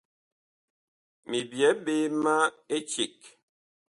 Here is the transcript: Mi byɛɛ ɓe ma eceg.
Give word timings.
Mi 1.29 1.39
byɛɛ 1.49 1.69
ɓe 1.85 1.95
ma 2.23 2.33
eceg. 2.75 3.17